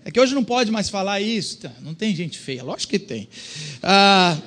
[0.04, 1.60] É que hoje não pode mais falar isso.
[1.60, 1.72] Tá?
[1.82, 3.30] Não tem gente feia, lógico que tem.
[3.84, 4.38] Ah,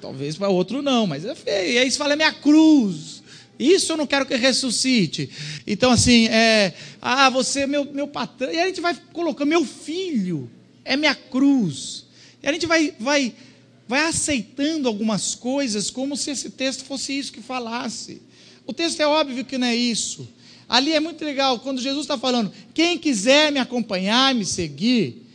[0.00, 1.72] talvez para outro não, mas é feio.
[1.72, 3.22] E aí você fala, é minha cruz.
[3.58, 5.28] Isso eu não quero que ressuscite.
[5.66, 8.52] Então, assim, é, ah, você é meu, meu patrão.
[8.52, 10.48] E a gente vai colocando, meu filho
[10.84, 12.06] é minha cruz.
[12.42, 13.34] E a gente vai, vai,
[13.86, 18.22] vai aceitando algumas coisas como se esse texto fosse isso que falasse.
[18.64, 20.28] O texto é óbvio que não é isso.
[20.68, 25.26] Ali é muito legal, quando Jesus está falando, quem quiser me acompanhar, me seguir,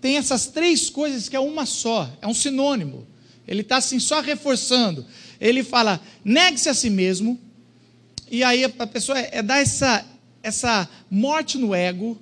[0.00, 3.06] tem essas três coisas que é uma só, é um sinônimo.
[3.46, 5.06] Ele está assim só reforçando.
[5.40, 7.38] Ele fala: negue-se a si mesmo,
[8.30, 10.04] e aí a pessoa é, é dar essa,
[10.42, 12.18] essa morte no ego,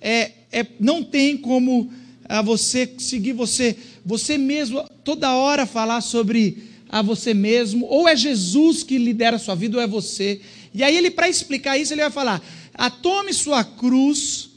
[0.00, 1.92] é, é, não tem como
[2.28, 8.14] a você seguir você, você mesmo, toda hora falar sobre a você mesmo, ou é
[8.14, 10.40] Jesus que lidera a sua vida, ou é você.
[10.74, 14.50] E aí ele, para explicar isso, ele vai falar: ah, tome sua cruz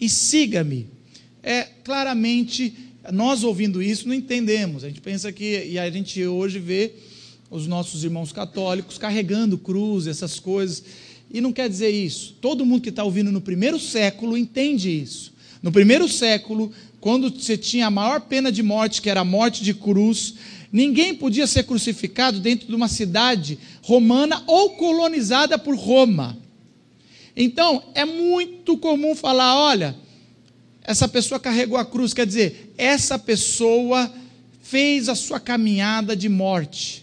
[0.00, 0.88] e siga-me.
[1.42, 2.74] É claramente,
[3.12, 4.82] nós ouvindo isso, não entendemos.
[4.82, 6.94] A gente pensa que, e a gente hoje vê
[7.50, 10.82] os nossos irmãos católicos carregando cruz, essas coisas.
[11.30, 12.34] E não quer dizer isso.
[12.40, 15.32] Todo mundo que está ouvindo no primeiro século entende isso.
[15.62, 19.62] No primeiro século, quando você tinha a maior pena de morte, que era a morte
[19.62, 20.34] de cruz,
[20.72, 26.38] ninguém podia ser crucificado dentro de uma cidade romana ou colonizada por Roma.
[27.36, 29.94] Então, é muito comum falar: olha,
[30.82, 34.12] essa pessoa carregou a cruz, quer dizer, essa pessoa
[34.62, 37.02] fez a sua caminhada de morte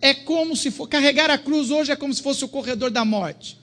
[0.00, 3.04] é como se for carregar a cruz hoje é como se fosse o corredor da
[3.04, 3.58] morte.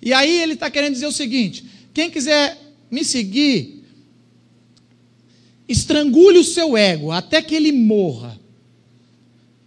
[0.00, 2.58] E aí ele está querendo dizer o seguinte: quem quiser
[2.90, 3.77] me seguir,
[5.68, 8.38] estrangule o seu ego até que ele morra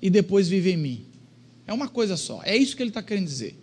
[0.01, 1.05] e depois vive em mim.
[1.67, 3.55] É uma coisa só, é isso que ele está querendo dizer.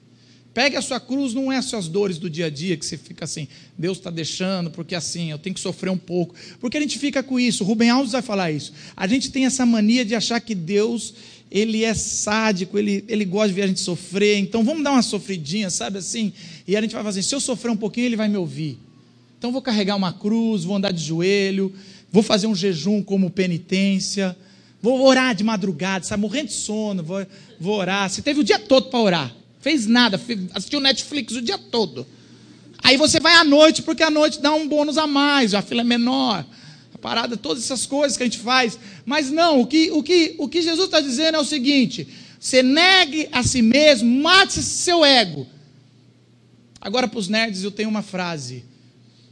[0.55, 2.97] Pegue a sua cruz, não é as suas dores do dia a dia que você
[2.97, 3.47] fica assim,
[3.77, 6.35] Deus está deixando, porque assim, eu tenho que sofrer um pouco.
[6.59, 8.73] Porque a gente fica com isso, Rubem Alves vai falar isso.
[8.97, 11.15] A gente tem essa mania de achar que Deus,
[11.51, 15.03] ele é sádico, ele, ele gosta de ver a gente sofrer, então vamos dar uma
[15.03, 16.33] sofridinha, sabe assim?
[16.67, 18.79] E a gente vai fazer, assim, se eu sofrer um pouquinho, ele vai me ouvir.
[19.39, 21.73] Então vou carregar uma cruz, vou andar de joelho,
[22.11, 24.37] vou fazer um jejum como penitência,
[24.81, 27.27] vou orar de madrugada, sabe, morrendo de sono, vou,
[27.61, 28.09] vou orar.
[28.09, 29.37] Você teve o dia todo para orar.
[29.61, 30.21] Fez nada,
[30.55, 32.07] assistiu Netflix o dia todo.
[32.83, 35.81] Aí você vai à noite, porque à noite dá um bônus a mais, a fila
[35.81, 36.47] é menor.
[36.95, 38.79] A parada, todas essas coisas que a gente faz.
[39.05, 42.63] Mas não, o que, o que, o que Jesus está dizendo é o seguinte: você
[42.63, 45.47] negue a si mesmo, mate seu ego.
[46.81, 48.65] Agora, para os nerds, eu tenho uma frase.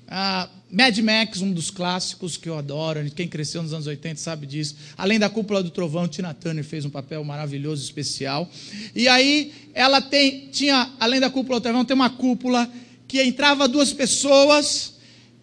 [0.08, 4.46] Ah, Mad Max, um dos clássicos que eu adoro, quem cresceu nos anos 80 sabe
[4.46, 4.76] disso.
[4.94, 8.46] Além da Cúpula do Trovão, Tina Turner fez um papel maravilhoso, especial.
[8.94, 12.70] E aí, ela tem, tinha, além da Cúpula do Trovão, tem uma cúpula
[13.08, 14.96] que entrava duas pessoas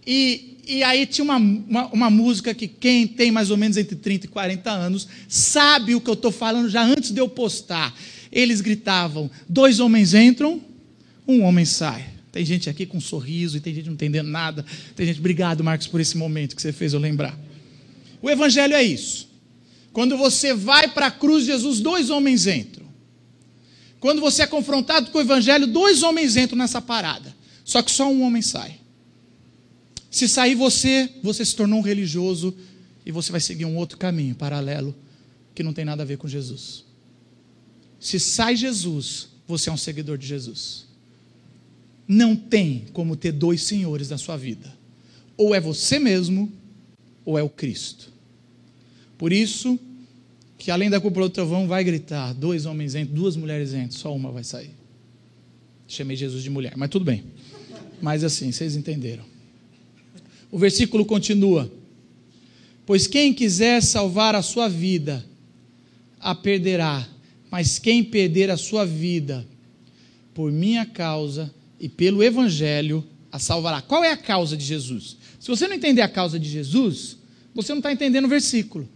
[0.06, 3.96] e, e aí tinha uma, uma, uma música que quem tem mais ou menos entre
[3.96, 7.92] 30 e 40 anos sabe o que eu estou falando já antes de eu postar.
[8.32, 10.62] Eles gritavam: dois homens entram,
[11.28, 12.13] um homem sai.
[12.34, 14.66] Tem gente aqui com um sorriso e tem gente não entendendo nada.
[14.96, 17.40] Tem gente, obrigado, Marcos, por esse momento que você fez eu lembrar.
[18.24, 19.30] O Evangelho é isso.
[19.94, 22.88] Quando você vai para a cruz, Jesus, dois homens entram.
[24.00, 27.36] Quando você é confrontado com o Evangelho, dois homens entram nessa parada.
[27.64, 28.80] Só que só um homem sai.
[30.10, 32.58] Se sair você, você se tornou um religioso
[33.06, 34.96] e você vai seguir um outro caminho paralelo
[35.54, 36.84] que não tem nada a ver com Jesus.
[38.00, 40.93] Se sai Jesus, você é um seguidor de Jesus.
[42.08, 44.74] Não tem como ter dois senhores na sua vida.
[45.38, 46.52] Ou é você mesmo,
[47.26, 48.12] ou é o Cristo.
[49.18, 49.80] Por isso,
[50.58, 54.16] que além da cúpula do trovão vai gritar: dois homens entram, duas mulheres entram, só
[54.16, 54.72] uma vai sair.
[55.88, 57.24] Chamei Jesus de mulher, mas tudo bem.
[58.02, 59.24] Mas assim, vocês entenderam.
[60.52, 61.72] O versículo continua:
[62.86, 65.26] Pois quem quiser salvar a sua vida,
[66.20, 67.08] a perderá,
[67.50, 69.46] mas quem perder a sua vida
[70.34, 73.82] por minha causa, e pelo Evangelho a salvará.
[73.82, 75.18] Qual é a causa de Jesus?
[75.38, 77.18] Se você não entender a causa de Jesus,
[77.54, 78.88] você não está entendendo o versículo.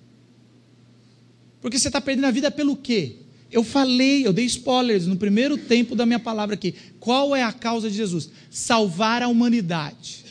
[1.60, 3.18] Porque você está perdendo a vida pelo quê?
[3.52, 6.76] Eu falei, eu dei spoilers no primeiro tempo da minha palavra aqui.
[6.98, 8.30] Qual é a causa de Jesus?
[8.50, 10.24] Salvar a humanidade.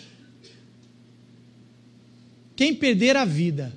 [2.57, 3.71] Quem perder a vida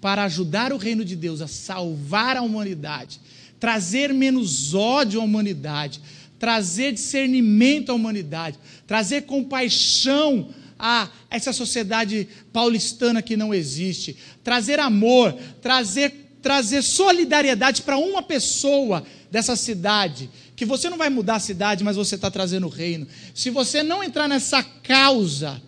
[0.00, 3.20] para ajudar o reino de Deus a salvar a humanidade,
[3.58, 6.00] trazer menos ódio à humanidade,
[6.38, 15.34] trazer discernimento à humanidade, trazer compaixão a essa sociedade paulistana que não existe, trazer amor,
[15.62, 21.82] trazer, trazer solidariedade para uma pessoa dessa cidade, que você não vai mudar a cidade,
[21.82, 23.06] mas você está trazendo o reino.
[23.34, 25.60] Se você não entrar nessa causa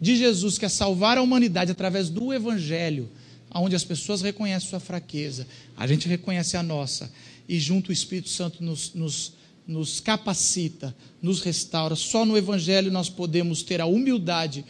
[0.00, 3.10] de Jesus, que é salvar a humanidade através do Evangelho,
[3.54, 5.46] onde as pessoas reconhecem sua fraqueza,
[5.76, 7.12] a gente reconhece a nossa,
[7.48, 9.34] e junto o Espírito Santo nos, nos
[9.66, 11.94] nos capacita, nos restaura.
[11.94, 14.64] Só no Evangelho nós podemos ter a humildade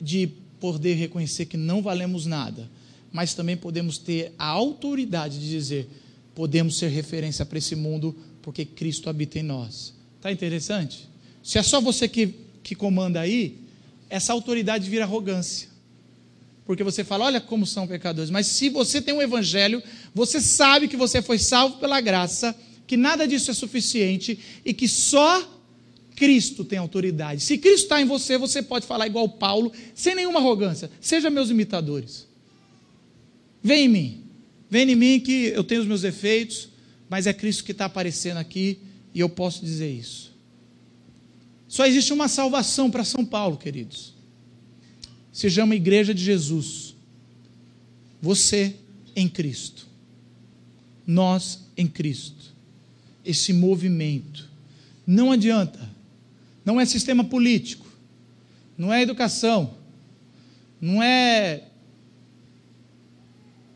[0.00, 0.28] de
[0.60, 2.70] poder reconhecer que não valemos nada,
[3.12, 5.88] mas também podemos ter a autoridade de dizer:
[6.34, 9.94] podemos ser referência para esse mundo porque Cristo habita em nós.
[10.16, 11.08] Está interessante?
[11.42, 13.58] Se é só você que, que comanda aí,
[14.08, 15.68] essa autoridade vira arrogância.
[16.64, 18.30] Porque você fala, olha como são pecadores.
[18.30, 19.82] Mas se você tem um evangelho,
[20.14, 22.54] você sabe que você foi salvo pela graça
[22.92, 25.50] que nada disso é suficiente e que só
[26.14, 27.42] Cristo tem autoridade.
[27.42, 30.90] Se Cristo está em você, você pode falar igual Paulo, sem nenhuma arrogância.
[31.00, 32.28] Seja meus imitadores.
[33.62, 34.24] Vem em mim.
[34.68, 36.68] Vem em mim que eu tenho os meus defeitos,
[37.08, 38.78] mas é Cristo que está aparecendo aqui
[39.14, 40.30] e eu posso dizer isso.
[41.66, 44.12] Só existe uma salvação para São Paulo, queridos.
[45.32, 46.94] Se chama Igreja de Jesus.
[48.20, 48.76] Você
[49.16, 49.86] em Cristo.
[51.06, 52.51] Nós em Cristo
[53.24, 54.48] esse movimento.
[55.06, 55.90] Não adianta.
[56.64, 57.86] Não é sistema político.
[58.76, 59.74] Não é educação.
[60.80, 61.64] Não é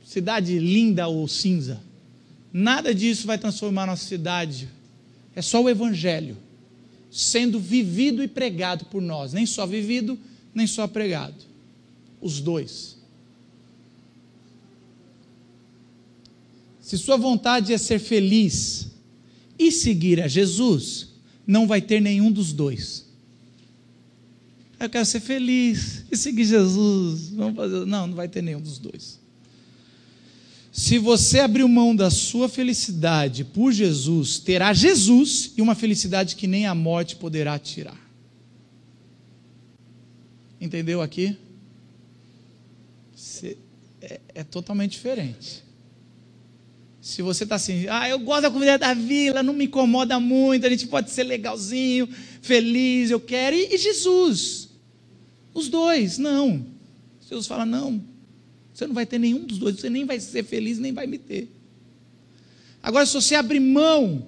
[0.04, 1.80] cidade linda ou cinza.
[2.52, 4.68] Nada disso vai transformar nossa cidade.
[5.34, 6.36] É só o Evangelho
[7.10, 9.32] sendo vivido e pregado por nós.
[9.32, 10.18] Nem só vivido,
[10.54, 11.44] nem só pregado.
[12.20, 12.96] Os dois.
[16.86, 18.92] se sua vontade é ser feliz
[19.58, 21.08] e seguir a Jesus,
[21.46, 23.06] não vai ter nenhum dos dois.
[24.78, 27.30] Eu quero ser feliz e seguir Jesus.
[27.30, 27.86] Vamos fazer.
[27.86, 29.18] Não, não vai ter nenhum dos dois.
[30.70, 36.46] Se você abrir mão da sua felicidade por Jesus, terá Jesus e uma felicidade que
[36.46, 37.98] nem a morte poderá tirar.
[40.60, 41.34] Entendeu aqui?
[44.02, 45.64] É, é totalmente diferente.
[47.06, 50.66] Se você está assim, ah, eu gosto da comida da vila, não me incomoda muito,
[50.66, 52.08] a gente pode ser legalzinho,
[52.42, 53.54] feliz, eu quero.
[53.54, 54.70] E, e Jesus?
[55.54, 56.66] Os dois, não.
[57.20, 58.04] Jesus fala, não,
[58.74, 61.16] você não vai ter nenhum dos dois, você nem vai ser feliz, nem vai me
[61.16, 61.48] ter.
[62.82, 64.26] Agora, se você abrir mão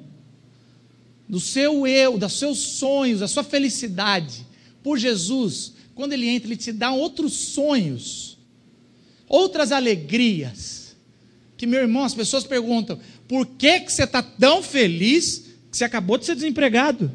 [1.28, 4.46] do seu eu, dos seus sonhos, da sua felicidade
[4.84, 8.38] por Jesus, quando Ele entra, Ele te dá outros sonhos,
[9.26, 10.77] outras alegrias.
[11.58, 15.84] Que, meu irmão, as pessoas perguntam: por que, que você está tão feliz que você
[15.84, 17.10] acabou de ser desempregado?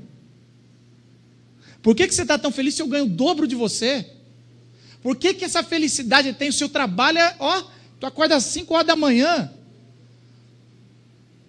[1.81, 4.05] Por que, que você está tão feliz se eu ganho o dobro de você?
[5.01, 6.49] Por que, que essa felicidade tem?
[6.49, 7.63] O seu trabalho é, ó,
[7.99, 9.51] tu acorda às 5 horas da manhã.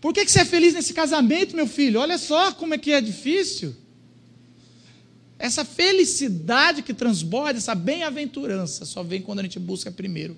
[0.01, 2.01] Por que, que você é feliz nesse casamento, meu filho?
[2.01, 3.75] Olha só como é que é difícil.
[5.39, 10.37] Essa felicidade que transborda, essa bem-aventurança, só vem quando a gente busca primeiro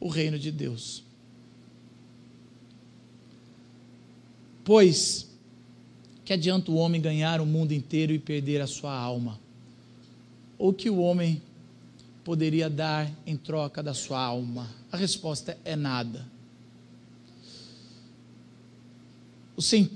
[0.00, 1.07] o reino de Deus.
[4.68, 5.26] Pois,
[6.26, 9.40] que adianta o homem ganhar o mundo inteiro e perder a sua alma?
[10.58, 11.40] Ou que o homem
[12.22, 14.68] poderia dar em troca da sua alma?
[14.92, 16.26] A resposta é nada.
[19.56, 19.88] O, sen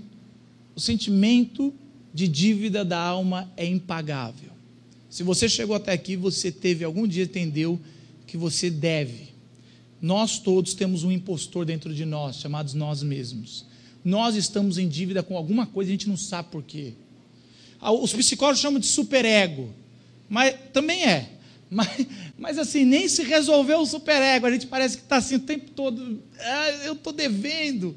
[0.75, 1.71] o sentimento
[2.15, 4.53] de dívida da alma é impagável.
[5.11, 7.79] Se você chegou até aqui, você teve algum dia entendeu
[8.27, 9.35] que você deve.
[10.01, 13.71] Nós todos temos um impostor dentro de nós, chamados nós mesmos.
[14.05, 16.95] Nós estamos em dívida com alguma coisa e a gente não sabe por quê.
[17.81, 19.73] Ah, os psicólogos chamam de superego,
[20.29, 21.31] mas também é.
[21.73, 24.45] Mas, mas assim, nem se resolveu o superego.
[24.45, 26.23] A gente parece que está assim o tempo todo.
[26.39, 27.97] Ah, eu estou devendo.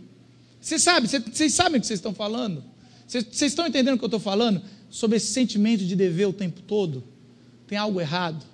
[0.61, 2.63] Vocês sabem, vocês sabem o que vocês estão falando?
[3.05, 4.61] Vocês, vocês estão entendendo o que eu estou falando?
[4.89, 7.03] Sobre esse sentimento de dever o tempo todo?
[7.67, 8.45] Tem algo errado.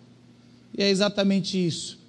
[0.76, 2.00] E é exatamente isso.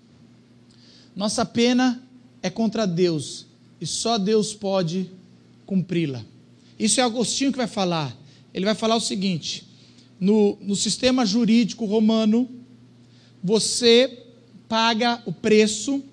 [1.14, 2.02] Nossa pena
[2.42, 3.44] é contra Deus.
[3.78, 5.10] E só Deus pode
[5.72, 6.22] cumpri-la.
[6.78, 8.14] Isso é Agostinho que vai falar.
[8.52, 9.66] Ele vai falar o seguinte:
[10.20, 12.46] no, no sistema jurídico romano,
[13.42, 14.26] você
[14.68, 16.04] paga o preço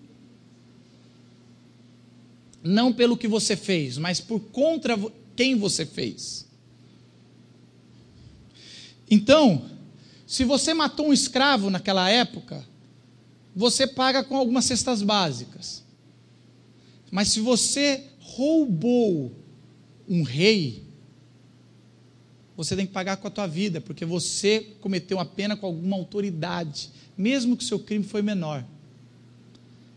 [2.63, 4.97] não pelo que você fez, mas por contra
[5.35, 6.47] quem você fez.
[9.11, 9.65] Então,
[10.25, 12.65] se você matou um escravo naquela época,
[13.53, 15.83] você paga com algumas cestas básicas.
[17.11, 19.38] Mas se você roubou
[20.09, 20.83] um rei,
[22.57, 25.95] você tem que pagar com a tua vida, porque você cometeu uma pena com alguma
[25.95, 28.63] autoridade mesmo que o seu crime foi menor.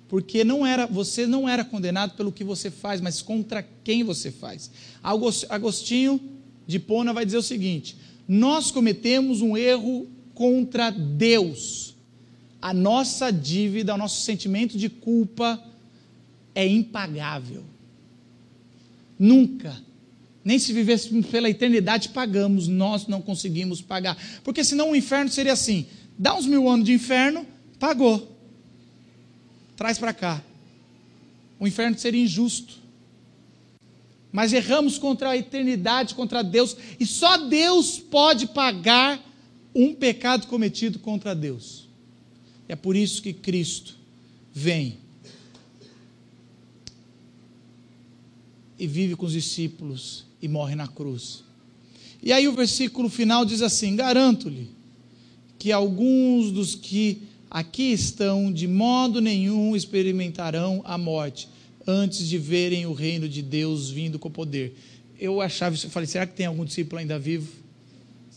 [0.08, 4.32] Porque não era, você não era condenado pelo que você faz, mas contra quem você
[4.32, 4.72] faz.
[5.48, 6.20] Agostinho
[6.66, 7.96] de Pona vai dizer o seguinte:
[8.26, 11.94] nós cometemos um erro contra Deus.
[12.60, 15.62] A nossa dívida, o nosso sentimento de culpa
[16.54, 17.64] é impagável.
[19.16, 19.80] Nunca,
[20.44, 24.16] nem se vivêssemos pela eternidade, pagamos, nós não conseguimos pagar.
[24.42, 25.86] Porque senão o inferno seria assim:
[26.18, 27.46] dá uns mil anos de inferno,
[27.78, 28.36] pagou.
[29.76, 30.42] Traz para cá.
[31.58, 32.80] O inferno seria injusto.
[34.32, 39.22] Mas erramos contra a eternidade, contra Deus, e só Deus pode pagar
[39.74, 41.86] um pecado cometido contra Deus.
[42.66, 43.96] É por isso que Cristo
[44.52, 44.98] vem
[48.78, 51.44] e vive com os discípulos e morre na cruz.
[52.22, 54.68] E aí o versículo final diz assim: Garanto-lhe
[55.58, 61.48] que alguns dos que aqui estão de modo nenhum experimentarão a morte
[61.86, 64.76] antes de verem o reino de Deus vindo com poder.
[65.18, 67.48] Eu achava isso, eu falei, será que tem algum discípulo ainda vivo?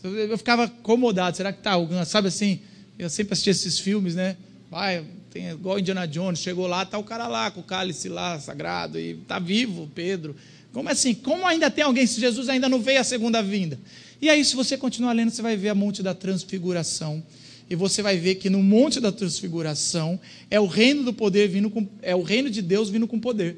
[0.04, 2.60] Eu ficava acomodado, será que está alguém, sabe assim,
[2.96, 4.36] eu sempre assisti esses filmes, né?
[4.70, 8.38] Vai, tem igual Indiana Jones, chegou lá, está o cara lá com o cálice lá
[8.38, 10.36] sagrado e está vivo, Pedro.
[10.72, 11.14] Como assim?
[11.14, 13.78] Como ainda tem alguém se Jesus ainda não veio a segunda vinda?
[14.20, 17.22] E aí, se você continuar lendo, você vai ver a Monte da Transfiguração.
[17.68, 21.68] E você vai ver que no Monte da Transfiguração é o reino do poder vindo
[21.68, 23.56] com, é o reino de Deus vindo com poder.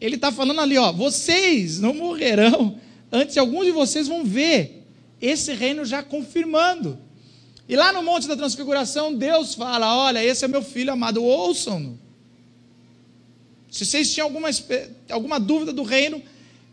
[0.00, 2.78] Ele está falando ali, ó, vocês não morrerão
[3.10, 4.86] antes alguns de vocês vão ver
[5.20, 6.98] esse reino já confirmando.
[7.68, 11.98] E lá no Monte da Transfiguração, Deus fala: Olha, esse é meu filho amado, ouçam-no.
[13.70, 14.48] Se vocês tinham alguma,
[15.10, 16.22] alguma dúvida do reino,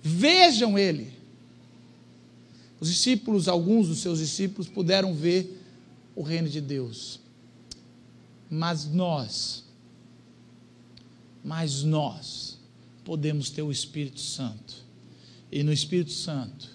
[0.01, 1.13] vejam ele.
[2.79, 5.61] Os discípulos, alguns dos seus discípulos, puderam ver
[6.15, 7.19] o reino de Deus.
[8.49, 9.63] Mas nós,
[11.43, 12.57] mas nós
[13.03, 14.85] podemos ter o Espírito Santo.
[15.51, 16.69] E no Espírito Santo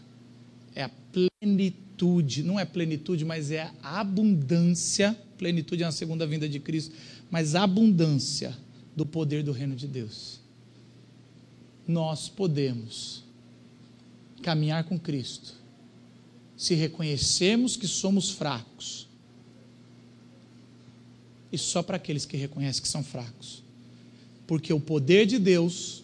[0.74, 5.16] é a plenitude, não é plenitude, mas é a abundância.
[5.38, 6.94] Plenitude é a segunda vinda de Cristo,
[7.30, 8.56] mas a abundância
[9.00, 10.40] do poder do reino de Deus.
[11.88, 13.24] Nós podemos
[14.42, 15.54] caminhar com Cristo
[16.54, 19.08] se reconhecermos que somos fracos.
[21.50, 23.62] E só para aqueles que reconhecem que são fracos.
[24.46, 26.02] Porque o poder de Deus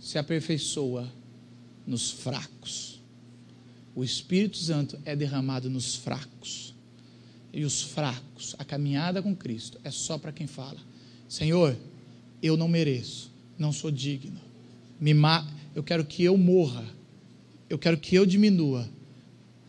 [0.00, 1.12] se aperfeiçoa
[1.86, 3.02] nos fracos.
[3.94, 6.74] O Espírito Santo é derramado nos fracos.
[7.52, 10.87] E os fracos, a caminhada com Cristo, é só para quem fala:
[11.28, 11.76] Senhor,
[12.42, 14.40] eu não mereço, não sou digno.
[15.00, 16.84] Me ma eu quero que eu morra.
[17.70, 18.88] Eu quero que eu diminua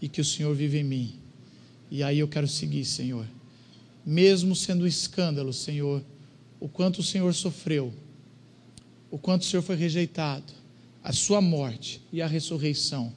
[0.01, 1.19] e que o Senhor viva em mim.
[1.91, 3.27] E aí eu quero seguir, Senhor.
[4.05, 6.03] Mesmo sendo um escândalo, Senhor,
[6.59, 7.93] o quanto o Senhor sofreu,
[9.11, 10.51] o quanto o Senhor foi rejeitado,
[11.03, 13.13] a sua morte e a ressurreição,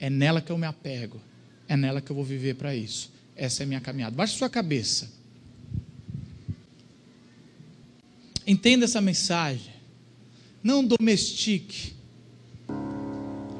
[0.00, 1.20] é nela que eu me apego,
[1.68, 3.12] é nela que eu vou viver para isso.
[3.36, 4.16] Essa é a minha caminhada.
[4.16, 5.17] Baixe sua cabeça.
[8.48, 9.74] Entenda essa mensagem.
[10.62, 11.92] Não domestique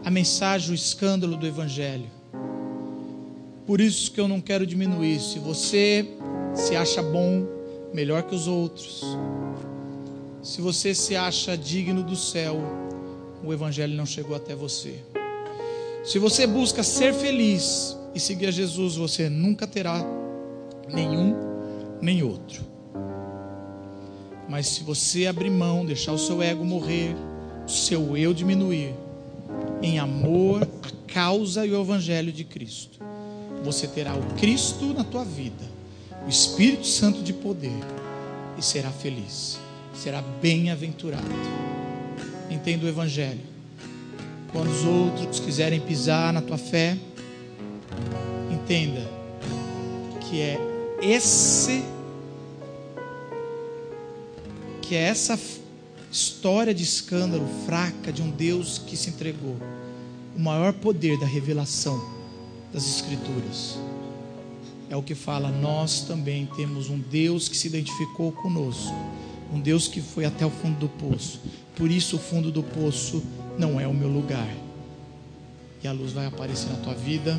[0.02, 2.10] a mensagem, o escândalo do Evangelho.
[3.66, 5.20] Por isso que eu não quero diminuir.
[5.20, 6.08] Se você
[6.54, 7.46] se acha bom,
[7.92, 9.04] melhor que os outros,
[10.42, 12.58] se você se acha digno do céu,
[13.44, 15.04] o Evangelho não chegou até você.
[16.02, 20.02] Se você busca ser feliz e seguir a Jesus, você nunca terá
[20.90, 21.36] nenhum
[22.00, 22.77] nem outro.
[24.48, 27.14] Mas se você abrir mão, deixar o seu ego morrer,
[27.66, 28.94] o seu eu diminuir,
[29.82, 32.98] em amor à causa e o evangelho de Cristo,
[33.62, 35.64] você terá o Cristo na tua vida,
[36.24, 37.78] o Espírito Santo de poder
[38.56, 39.58] e será feliz,
[39.94, 41.28] será bem-aventurado.
[42.50, 43.40] Entenda o evangelho.
[44.50, 46.96] Quando os outros quiserem pisar na tua fé,
[48.50, 49.06] entenda
[50.22, 50.58] que é
[51.02, 51.84] esse
[54.88, 55.38] que é essa
[56.10, 59.54] história de escândalo fraca de um Deus que se entregou,
[60.34, 62.02] o maior poder da revelação
[62.72, 63.78] das Escrituras.
[64.88, 68.94] É o que fala, nós também temos um Deus que se identificou conosco,
[69.52, 71.42] um Deus que foi até o fundo do poço.
[71.76, 73.22] Por isso, o fundo do poço
[73.58, 74.48] não é o meu lugar.
[75.84, 77.38] E a luz vai aparecer na tua vida,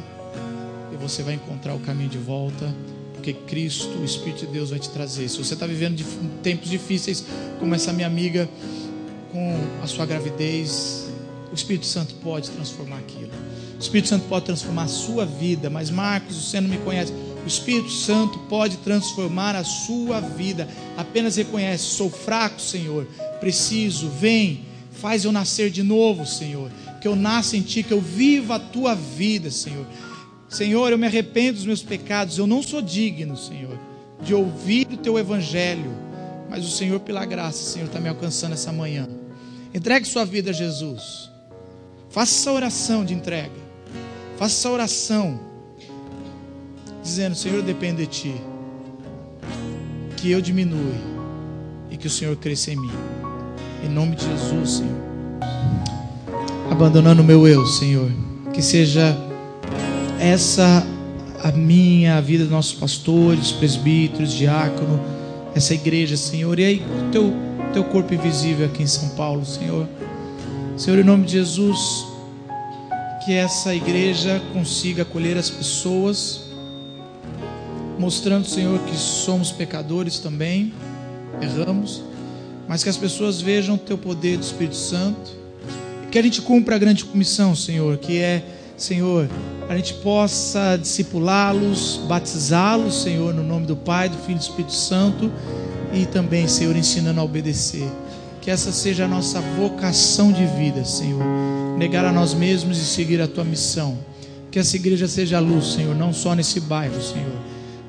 [0.94, 2.72] e você vai encontrar o caminho de volta
[3.20, 5.28] porque Cristo, o Espírito de Deus vai te trazer.
[5.28, 6.02] Se você está vivendo
[6.42, 7.26] tempos difíceis,
[7.60, 8.50] como essa minha amiga,
[9.32, 11.10] com a sua gravidez,
[11.52, 13.32] o Espírito Santo pode transformar aquilo.
[13.78, 17.12] O Espírito Santo pode transformar a sua vida, mas Marcos, você não me conhece.
[17.44, 20.68] O Espírito Santo pode transformar a sua vida.
[20.96, 23.06] Apenas reconhece: sou fraco, Senhor.
[23.42, 24.62] Preciso, vem,
[24.94, 26.72] faz eu nascer de novo, Senhor.
[27.02, 29.86] Que eu nasça em Ti, que eu viva a Tua vida, Senhor.
[30.50, 33.80] Senhor, eu me arrependo dos meus pecados, eu não sou digno, Senhor,
[34.22, 35.92] de ouvir o teu evangelho,
[36.50, 39.08] mas o Senhor, pela graça, Senhor, está me alcançando essa manhã.
[39.74, 41.30] Entregue sua vida a Jesus.
[42.10, 43.70] Faça essa oração de entrega.
[44.38, 45.40] Faça essa oração,
[47.04, 48.36] dizendo: Senhor, eu dependo de Ti.
[50.18, 50.96] Que eu diminua
[51.92, 52.92] e que o Senhor cresça em mim.
[53.86, 54.98] Em nome de Jesus, Senhor.
[56.72, 58.12] Abandonando o meu eu, Senhor.
[58.52, 59.16] Que seja
[60.20, 60.86] essa
[61.44, 65.00] a minha, a vida dos nossos pastores, presbíteros, diácono,
[65.56, 67.34] essa igreja, Senhor, e aí o teu,
[67.74, 69.88] teu corpo invisível aqui em São Paulo, Senhor.
[70.78, 72.06] Senhor, em nome de Jesus,
[73.26, 76.42] que essa igreja consiga acolher as pessoas,
[77.98, 80.74] mostrando, Senhor, que somos pecadores também,
[81.42, 82.02] erramos,
[82.68, 85.32] mas que as pessoas vejam o teu poder do Espírito Santo,
[86.12, 88.44] que a gente cumpra a grande comissão, Senhor, que é,
[88.84, 89.30] Senhor,
[89.68, 94.74] a gente possa discipulá-los, batizá-los, Senhor, no nome do Pai, do Filho e do Espírito
[94.74, 95.32] Santo,
[95.94, 97.88] e também, Senhor, ensinando a obedecer.
[98.42, 101.22] Que essa seja a nossa vocação de vida, Senhor.
[101.78, 103.98] Negar a nós mesmos e seguir a tua missão.
[104.50, 107.36] Que essa igreja seja a luz, Senhor, não só nesse bairro, Senhor,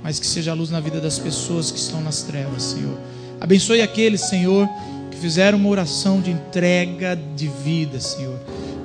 [0.03, 2.99] mas que seja a luz na vida das pessoas que estão nas trevas, Senhor.
[3.41, 4.69] Abençoe aqueles, Senhor,
[5.11, 8.39] que fizeram uma oração de entrega de vida, Senhor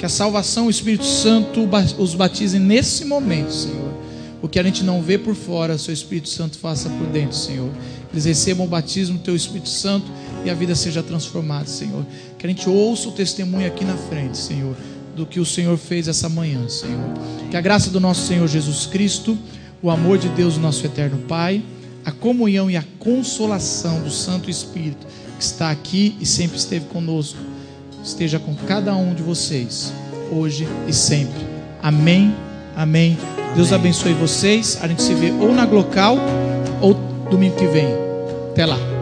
[0.06, 3.92] que a salvação, o Espírito Santo os batize nesse momento, Senhor.
[4.40, 7.72] O que a gente não vê por fora, seu Espírito Santo faça por dentro, Senhor.
[8.14, 10.06] Eles recebam o batismo do teu Espírito Santo
[10.46, 12.06] e a vida seja transformada, Senhor.
[12.38, 14.76] Que a gente ouça o testemunho aqui na frente, Senhor,
[15.16, 17.12] do que o Senhor fez essa manhã, Senhor.
[17.50, 19.36] Que a graça do nosso Senhor Jesus Cristo,
[19.82, 21.64] o amor de Deus, nosso eterno Pai,
[22.06, 27.40] a comunhão e a consolação do Santo Espírito, que está aqui e sempre esteve conosco,
[28.06, 29.92] esteja com cada um de vocês,
[30.32, 31.46] hoje e sempre.
[31.82, 32.34] Amém,
[32.76, 33.18] amém.
[33.56, 34.78] Deus abençoe vocês.
[34.82, 36.18] A gente se vê ou na Glocal
[36.82, 36.94] ou
[37.30, 37.88] domingo que vem.
[38.52, 38.95] Até lá.